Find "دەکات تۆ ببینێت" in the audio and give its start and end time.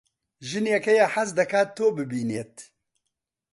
1.39-2.55